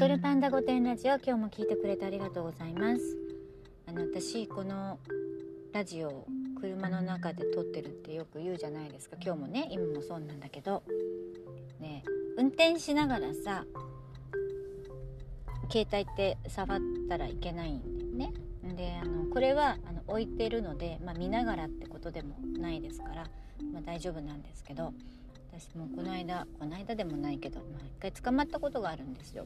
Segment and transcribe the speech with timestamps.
[0.00, 3.18] ドルパンダ御殿ラジオ今日も聞いてくれてありがとうございます。
[3.86, 4.98] あの私この
[5.74, 6.26] ラジオを
[6.58, 9.18] 車の中で撮ってるってよく言うじゃないですか。
[9.22, 10.82] 今日もね今もそうなんだけど。
[11.80, 12.02] ね
[12.38, 13.66] 運転しながらさ
[15.70, 16.78] 携帯って触っ
[17.10, 18.32] たらいけないんだよね。
[18.74, 23.26] であのこれはあの置いてるので、まあ、見ながらってことでもないですから、
[23.70, 24.94] まあ、大丈夫なんですけど
[25.52, 29.44] 私もこの間この間でもないけど、まあ、一回捕まったことがあるんですよ。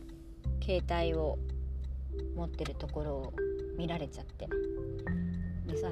[0.64, 1.38] 携帯を
[2.36, 3.32] 持ってるところを
[3.76, 4.48] 見られちゃって。
[5.66, 5.88] でさ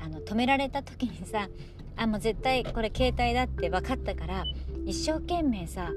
[0.00, 1.48] あの止められた時にさ
[1.96, 4.44] あもう絶対これ携帯だって分かったから
[4.84, 5.90] 一生懸命さ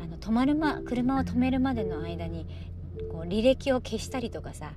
[0.00, 2.46] あの止まる、ま、車を止めるまでの間に
[3.12, 4.72] こう履歴を消したりとかさ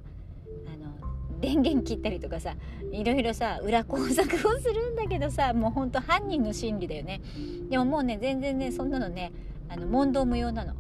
[1.40, 2.56] 電源切ったりとかさ
[2.92, 7.22] いろいろさ裏工作をするんだけどさもうほんと犯人の心理だよね。
[7.70, 9.32] でももうね全然ねそんなのね
[9.70, 10.74] あの問答無用なの。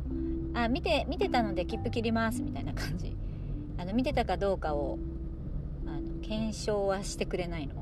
[0.55, 3.15] あ見て見てたので切符切りますみたいな感じ。
[3.77, 4.97] あの見てたかどうかを
[5.85, 7.75] あの検証はしてくれないの。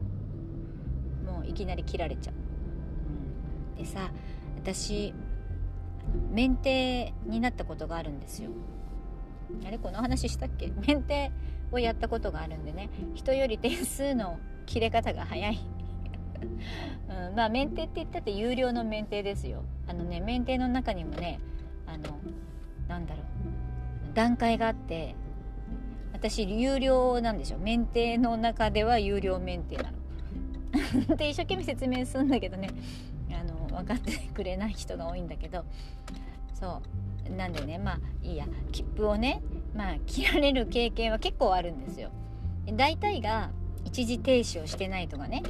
[1.32, 2.34] もういきなり切られちゃう、
[3.76, 4.12] うん、でさ
[4.58, 5.14] 私
[6.32, 8.50] 免停になったことがあるんですよ。
[9.66, 10.72] あれこの話したっけ？
[10.88, 11.32] 免停
[11.72, 12.90] をやったことがあるんでね。
[13.14, 15.60] 人より点数の切れ方が早い。
[17.30, 19.64] うん、まあ免停って言ったって有料の免停ですよ。
[19.88, 21.40] あのね免停の中にもね
[21.86, 22.18] あの
[22.88, 23.24] なんだろう。
[24.14, 25.16] 段階があって
[26.14, 27.58] 私有料なんでしょ。
[27.58, 29.98] 免停の中では有料免停なの。
[31.18, 32.70] で一生懸命説明するんだけどね。
[33.32, 35.66] あの分かってくれない人が多いんだけど。
[36.54, 36.82] そ
[37.30, 37.36] う。
[37.36, 38.46] なんでねまあいいや。
[38.72, 39.42] 切符をね
[39.76, 42.10] まあ切られる経験は結構あるんですよ。
[42.76, 43.52] 大体が
[43.84, 45.44] 一時停止をしてないとかね。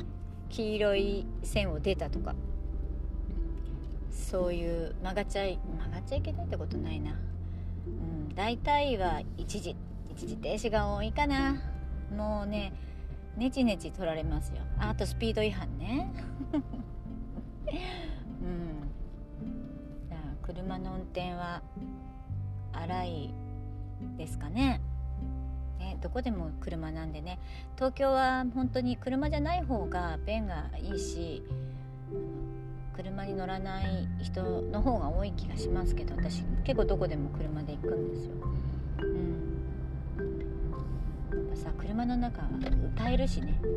[0.49, 2.35] 黄色い線を出たとか。
[4.13, 7.11] そういう曲がっちゃい曲がっちゃいけないってことないな。
[7.11, 9.75] うん、大体は一時
[10.11, 11.61] 一時停止が多いかな。
[12.15, 12.73] もうね
[13.35, 14.57] ネチネチ取られますよ。
[14.77, 16.11] あとスピード違反ね。
[16.53, 18.73] うん。
[20.43, 21.61] 車の運転は
[22.73, 23.33] 荒い
[24.17, 24.81] ですかね。
[25.79, 27.39] ねどこでも車なんでね
[27.75, 31.43] 東京は本当に車じゃない方が便がいいし
[32.95, 38.33] 車に乗らない人の方が多い気がしますけど私結構どこでも車で行くんですよ。
[38.99, 39.57] うん、
[41.31, 42.49] やっぱさ車の中は
[42.95, 43.71] 歌えるしね,、うん。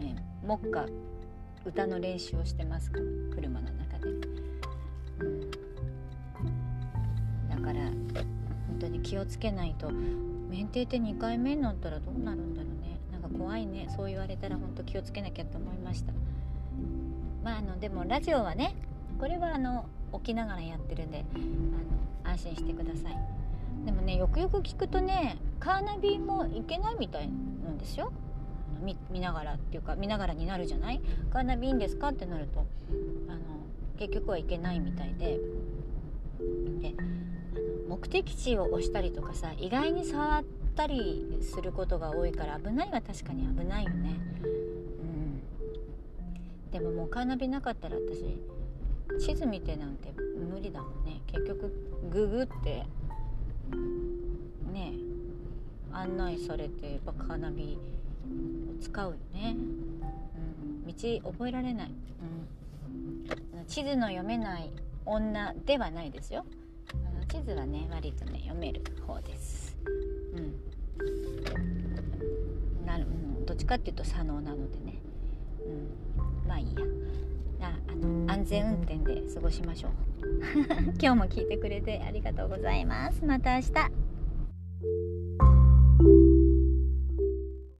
[0.00, 0.86] ね目下
[1.64, 3.04] 歌の練習をしてますから
[3.34, 4.06] 車の中で。
[7.50, 9.90] だから本当に気をつけないと。
[10.48, 12.98] 免停って2回目になったらどうなるんだろうね。
[13.12, 13.86] なんか怖いね。
[13.94, 16.12] そう言われたら本当気をつけなきゃと思いました。
[17.42, 18.74] まああのでもラジオはね
[19.18, 21.38] これはあの起きながらやってるんであ
[22.26, 23.16] の安心してください。
[23.84, 27.28] でもねよくよく聞くとねカーナビもいけないみたい
[27.64, 28.12] なんですよ。
[28.82, 31.00] 見見ながらっていうか見ながらになるじゃない？
[31.30, 32.66] カーナビいいんですかってなると
[33.28, 33.38] あの
[33.98, 35.38] 結局はいけないみたいで。
[36.80, 36.94] で
[37.88, 40.44] 目的地を押したりとかさ意外に触っ
[40.76, 44.14] たりすることが多いから危ないは確かに危ないよね。
[44.42, 44.77] うん
[46.72, 50.12] でももうカーナビなかったら私地図見てなんて
[50.52, 51.20] 無理だもんね。
[51.26, 51.72] 結局
[52.10, 52.84] ググって
[54.72, 54.92] ね
[55.92, 57.78] 案内されてやっぱカーナビ
[58.80, 60.92] 使うよね、うん、道
[61.30, 61.90] 覚えられない、
[63.56, 64.70] うん、地図の読めない
[65.06, 66.44] 女ではないですよ。
[67.28, 69.76] 地図はね割とね読める方です。
[70.34, 70.54] うん。
[72.86, 73.06] なる、う
[73.42, 75.00] ん、どっちかっていうと左脳なのでね。
[76.48, 76.80] まあいいや。
[77.60, 79.92] ああの安全運転で過ごしましょう。
[81.00, 83.24] 今日も聞いてくれてありがとうございます。
[83.24, 85.17] また明日。